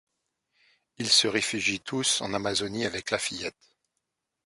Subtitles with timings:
[0.97, 3.77] Ils se réfugient tous en Amazonie avec la fillette.